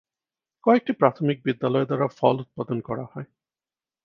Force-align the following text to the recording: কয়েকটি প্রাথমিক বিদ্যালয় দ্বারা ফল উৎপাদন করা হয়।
কয়েকটি 0.63 0.91
প্রাথমিক 0.93 1.37
বিদ্যালয় 1.45 1.85
দ্বারা 1.85 2.07
ফল 2.17 2.35
উৎপাদন 2.43 2.77
করা 2.81 3.05
হয়। 3.05 3.27